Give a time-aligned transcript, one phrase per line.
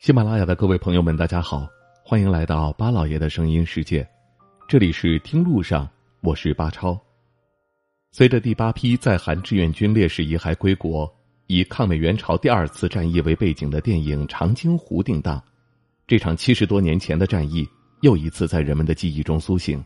[0.00, 1.68] 喜马拉雅的各位朋友们，大家好，
[2.02, 4.08] 欢迎来到巴老爷的声音世界，
[4.66, 5.86] 这里是听路上，
[6.22, 6.98] 我是巴超。
[8.10, 11.06] 随着第八批在韩志愿军烈士遗骸归国，
[11.48, 15.38] 以抗美援朝第二次战役为背景的电影《长津湖》定档，
[16.06, 17.68] 这场七十多年前的战役
[18.00, 19.84] 又一次在人们的记忆中苏醒。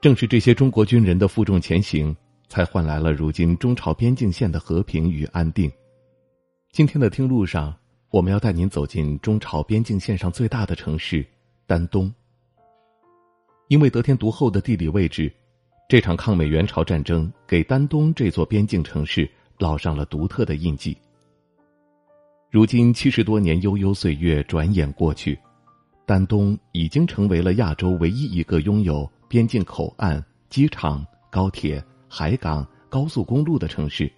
[0.00, 2.16] 正是这些中国军人的负重前行，
[2.48, 5.70] 才换来了如今中朝边境线的和平与安定。
[6.72, 7.76] 今天的听路上。
[8.10, 11.24] 我们要带您走进中朝边境线上最大的城市
[11.66, 12.12] 丹东。
[13.68, 15.30] 因为得天独厚的地理位置，
[15.90, 20.96] 这场抗美援朝战争给丹东这座边境城市烙上了独特的印记。
[22.50, 25.38] 如今七十多年悠悠岁月转眼过去，
[26.06, 34.10] 丹东已经成为了亚洲唯一一个拥有边境口岸、机场、高铁、海港、高速公路的城市，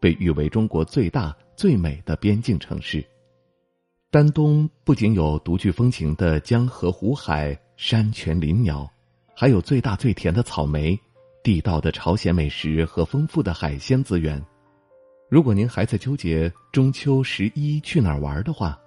[0.00, 3.06] 被誉为中国最大最美的边境城市。
[4.10, 8.90] 丹东不仅有独具风情的江河湖海、山泉林鸟，
[9.36, 10.98] 还有最大最甜的草莓、
[11.44, 14.42] 地道的朝鲜美食和丰富的海鲜资源。
[15.28, 18.80] 如果您还在纠结中秋十一去哪儿玩的话，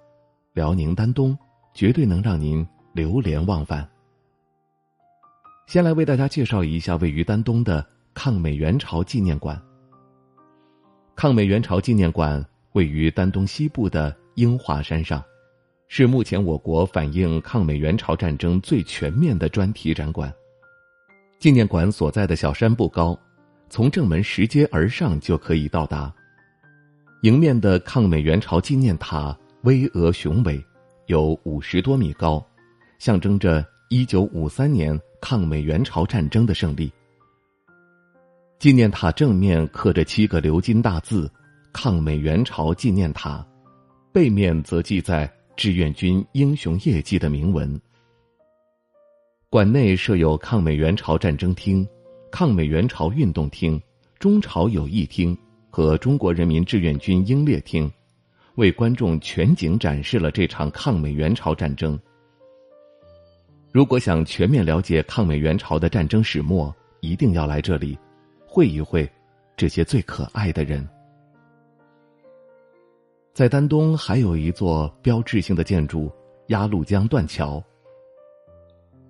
[0.54, 1.38] 辽宁丹东
[1.72, 3.88] 绝对能让您流连忘返。
[5.68, 9.62] 先来为大家介绍一下位于丹东的抗美援朝纪念馆。
[11.14, 14.20] 抗美援朝纪念馆位于丹东西部的。
[14.34, 15.22] 樱华山上，
[15.88, 20.32] 是目前我国反映抗美援朝战争最全面的专题展馆。
[21.38, 23.18] 纪念馆所在的小山不高，
[23.68, 26.12] 从正门拾阶而上就可以到达。
[27.22, 30.64] 迎面的抗美援朝纪念塔巍峨雄伟，
[31.06, 32.44] 有五十多米高，
[32.98, 36.90] 象征着一九五三年抗美援朝战争的胜利。
[38.58, 41.30] 纪念塔正面刻着七个鎏金大字
[41.72, 43.44] “抗美援朝纪念塔”。
[44.12, 47.80] 背面则记载志愿军英雄业绩的铭文。
[49.48, 51.86] 馆内设有抗美援朝战争厅、
[52.30, 53.80] 抗美援朝运动厅、
[54.18, 55.36] 中朝友谊厅
[55.70, 57.90] 和中国人民志愿军英烈厅，
[58.56, 61.98] 为观众全景展示了这场抗美援朝战争。
[63.72, 67.98] 如果想全面了解抗美援朝的战争始末，一定要来这里，
[68.46, 69.10] 会一会
[69.56, 70.86] 这些最可爱的人。
[73.34, 76.12] 在丹东还有一座标志性的建筑——
[76.48, 77.62] 鸭绿江断桥。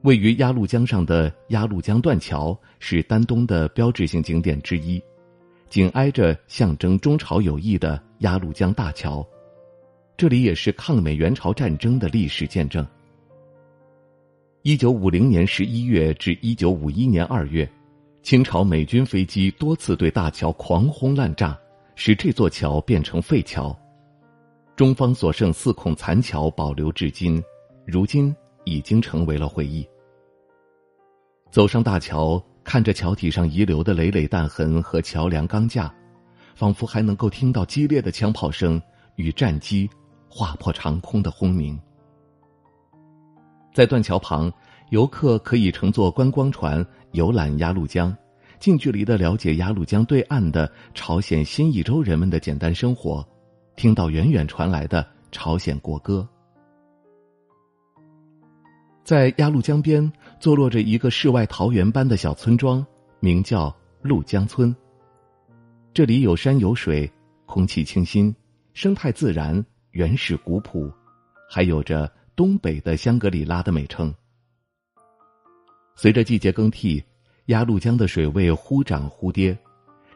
[0.02, 5.02] 位于鸭绿江上的鸭绿江断桥是丹东的标志性景点之一，
[5.68, 9.26] 紧挨着象征中朝友谊的鸭绿江大桥，
[10.16, 12.86] 这里也是抗美援朝战争的历史见证。
[14.62, 17.68] 一九五零年十一月至一九五一年二月，
[18.22, 21.58] 清朝美军飞机多次对大桥狂轰滥炸，
[21.96, 23.76] 使这座桥变成废桥。
[24.74, 27.42] 中方所剩四孔残桥保留至今，
[27.86, 28.34] 如今
[28.64, 29.86] 已经成为了回忆。
[31.50, 35.94] 走上大桥，看着桥体上遗留的累累弹痕和桥梁钢架，
[36.54, 38.80] 仿佛还能够听到激烈的枪炮声
[39.16, 39.88] 与战机
[40.26, 41.78] 划破长空的轰鸣。
[43.74, 44.50] 在断桥旁，
[44.88, 48.16] 游客可以乘坐观光船游览鸭绿江，
[48.58, 53.26] 近距离的了解鸭绿江对岸的朝鲜新义州人们的简单生活。
[53.82, 56.24] 听到远远传来的朝鲜国歌，
[59.02, 62.86] 在鸭绿江边坐落着一个世外桃源般的小村庄，
[63.18, 64.72] 名叫鹭江村。
[65.92, 67.12] 这里有山有水，
[67.44, 68.32] 空气清新，
[68.72, 69.60] 生态自然，
[69.90, 70.88] 原始古朴，
[71.50, 74.14] 还有着“东北的香格里拉”的美称。
[75.96, 77.02] 随着季节更替，
[77.46, 79.58] 鸭绿江的水位忽涨忽跌，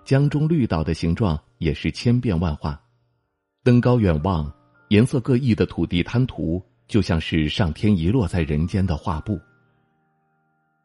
[0.04, 2.80] 江中绿岛的形状也是千变万化。
[3.66, 4.48] 登高远望，
[4.90, 9.40] 颜色各异的土地滩涂，就像是上天遗落在人间的画布。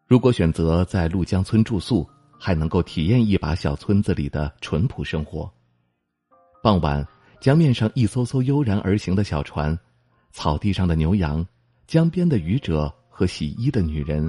[0.07, 2.09] 如果选择在陆江村住宿，
[2.39, 5.47] 还能够体验一把小村子里的淳朴生活。
[6.63, 7.07] 傍晚，
[7.39, 9.77] 江面上一艘艘悠然而行的小船，
[10.31, 11.45] 草地上的牛羊，
[11.85, 14.27] 江边的渔者和洗衣的女人，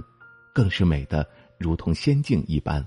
[0.52, 2.86] 更是美的如同仙境一般。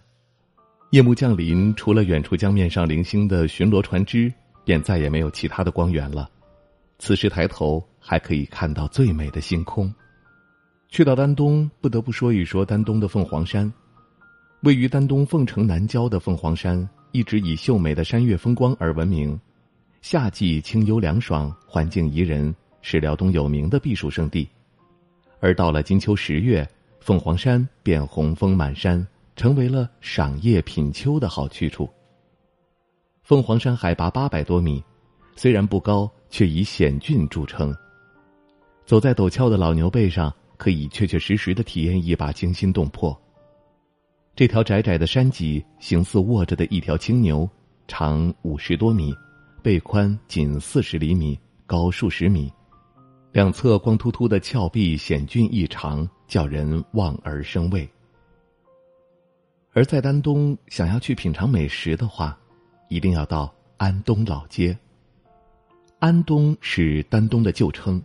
[0.91, 4.31] 夜幕降临，除了远处江面上零星的巡逻船只。
[4.65, 6.29] 便再也没有其他的光源了。
[6.99, 9.93] 此时抬头还可以看到最美的星空。
[10.89, 13.71] 去到丹东，不得不说一说丹东的凤凰山。
[14.61, 19.39] 位于丹东凤城南郊的凤凰山，一直以秀美的山岳风光而闻名。
[20.01, 24.47] 夏季清幽凉爽，环境宜人，是辽东有名的避暑胜地。
[25.39, 26.67] 而到了金秋十月，
[26.99, 31.89] 凤凰山便红枫满山，成为了赏叶品秋的好去处。
[33.25, 34.83] 凤凰山海拔八百多米，
[35.35, 37.75] 虽然不高，却以险峻著称，
[38.85, 43.19] 走在陡峭的老牛背上，可以确确实实的体验一把惊心动魄。
[44.35, 47.49] 这条窄窄的山脊，形似卧着的一条青牛，
[47.87, 49.11] 长五十多米，
[49.63, 51.35] 背宽仅四十厘米，
[51.65, 52.53] 高数十米，
[53.31, 57.89] 两侧光秃秃的峭壁险峻异常，叫人望而生畏。
[59.73, 62.37] 而在丹东，想要去品尝美食的话，
[62.87, 64.77] 一定要到安东老街。
[65.99, 68.01] 安东是丹东的旧称，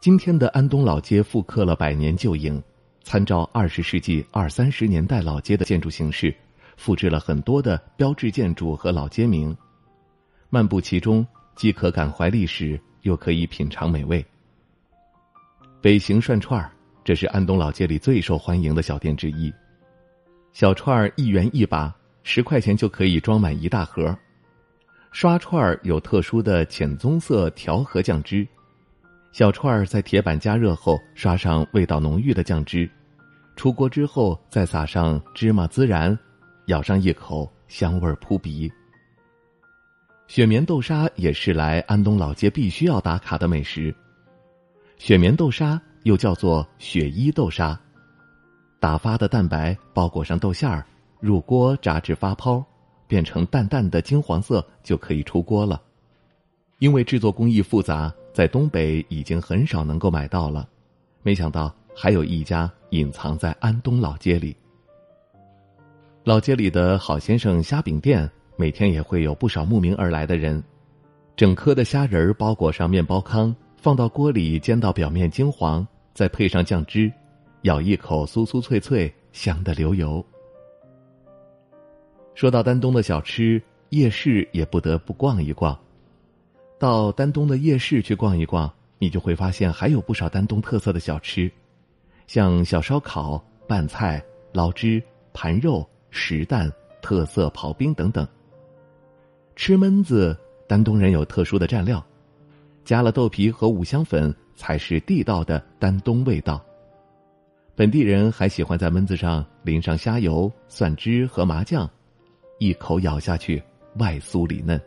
[0.00, 2.62] 今天的安东老街复刻了百年旧影，
[3.02, 6.34] 参照二十世纪二三十年代老街的建筑形式，
[6.76, 9.56] 复制了很多的标志建筑和老街名。
[10.50, 11.26] 漫步其中，
[11.56, 14.24] 既可感怀历史，又可以品尝美味。
[15.80, 16.70] 北行涮串儿，
[17.02, 19.52] 这是安东老街里最受欢迎的小店之一。
[20.52, 21.92] 小串儿一元一把，
[22.24, 24.16] 十块钱就可以装满一大盒。
[25.12, 28.44] 刷串儿有特殊的浅棕色调和酱汁，
[29.30, 32.90] 小串儿在铁板加热后刷上味道浓郁的酱汁，
[33.54, 36.18] 出锅之后再撒上芝麻孜然，
[36.66, 38.72] 咬上一口，香味扑鼻。
[40.26, 43.94] 雪棉豆沙也是来安东老街必须要打卡的美食。
[44.96, 47.78] 雪棉豆沙又叫做雪衣豆沙。
[48.80, 50.84] 打发的蛋白包裹上豆馅儿，
[51.24, 52.62] 入锅炸至发泡，
[53.06, 55.80] 变成淡淡的金黄色就可以出锅了。
[56.80, 60.68] 因为制作工艺复杂，在东北已经很少能够买到了。
[61.22, 64.54] 没想到还有一家隐藏在安东老街里。
[66.24, 70.62] 老街里的好先生虾饼店，每天也会有不少慕名而来的人。
[71.36, 77.10] 整颗的虾仁包裹上面包糠，放到锅里煎到表面金黄，再配上酱汁。
[77.62, 80.22] 咬一口，酥酥脆脆，香的流油。
[82.34, 85.78] 说到丹东的小吃，夜市也不得不逛一逛。
[86.78, 91.50] 到丹东的夜市去逛一逛，你就会发现还有不少丹东特色的小吃，
[92.26, 94.22] 像小烧烤、拌菜、
[94.52, 95.02] 捞汁、
[95.32, 96.70] 盘肉、石蛋、
[97.00, 98.26] 特色刨冰等等。
[99.54, 100.36] 吃焖子，
[100.66, 102.04] 丹东人有特殊的蘸料，
[102.84, 106.60] 加了豆皮和五香粉，才是地道的丹东味道。
[107.76, 111.88] 本地人还喜欢在焖子上淋上虾油、蒜汁和麻酱，
[112.58, 113.62] 一口咬下去，
[113.98, 114.80] 外酥里嫩。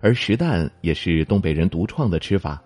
[0.00, 2.62] 而石蛋也是东北人独创的吃法，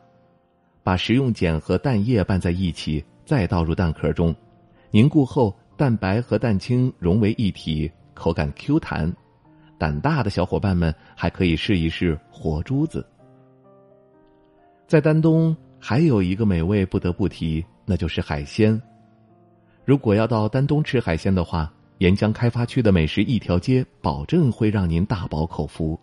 [0.83, 4.35] 把食用碱和蛋液拌在一起，再倒入蛋壳中，
[4.91, 9.13] 凝固后，蛋白和蛋清融为一体，口感 Q 弹。
[9.77, 13.05] 胆大的小伙伴们还可以试一试活珠子。
[14.87, 18.81] 在丹东还有一个美味不得不提，那就是海鲜。
[19.85, 25.99] 如果要到丹东吃海鲜的话，沿江开发区的美食一条街，保证会让您大饱口福。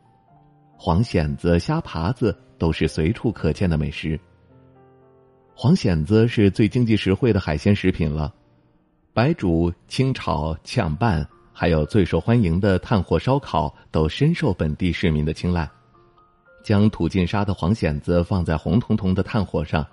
[0.77, 4.19] 黄蚬子、虾爬子都是随处可见的美食。
[5.53, 8.33] 黄蚬子是最经济实惠的海鲜食品了，
[9.13, 15.69] 白煮、清炒、炝拌，还有最受欢迎的炭火烧烤，都深受本地市民的青睐。
[16.63, 19.85] 将吐尽沙的黄蚬子放在红彤彤的炭火上，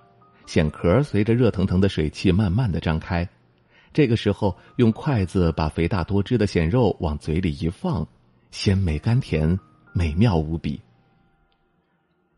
[0.47, 3.29] 蚬壳随着热腾腾的水汽慢慢的张开。
[3.93, 8.07] 这个时候，用筷子把肥大多汁的鲜肉往嘴里一放，
[8.51, 9.59] 鲜美甘甜，
[9.93, 10.81] 美妙无比。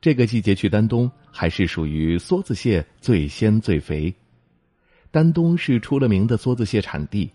[0.01, 4.15] 这个季节去丹东，还是属于梭子蟹最鲜最肥。
[5.11, 7.31] 丹东是出了名的梭子蟹产地，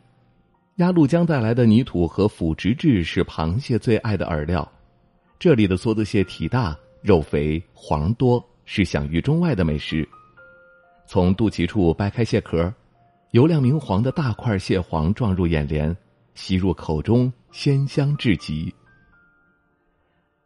[0.77, 4.67] 鸭绿江带来的泥土和腐殖质是螃蟹最爱的饵料。
[5.37, 10.07] 这里的梭子蟹体大、肉肥、黄多，是享誉中外的美食。
[11.05, 12.73] 从肚脐处掰开蟹壳。
[13.35, 15.93] 油亮明黄的大块蟹黄撞入眼帘，
[16.35, 18.73] 吸入口中，鲜香至极。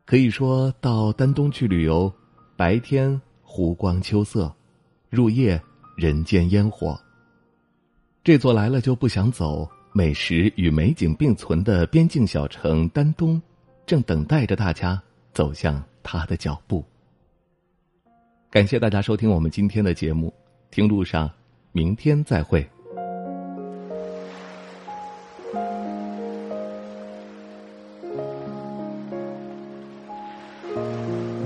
[0.06, 2.12] 可以说到丹东去旅游，
[2.58, 4.52] 白天湖光秋色，
[5.08, 5.62] 入夜
[5.96, 7.00] 人间烟火。
[8.24, 13.40] 这座来了就不想走、美食与美景并存的边境小城丹东，
[13.86, 15.00] 正等待着大家
[15.32, 16.84] 走向他的脚步。
[18.50, 20.34] 感谢大家收听我们今天的节目，
[20.72, 21.30] 听路上，
[21.72, 22.68] 明天再会。